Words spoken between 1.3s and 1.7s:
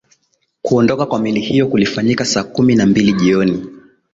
hiyo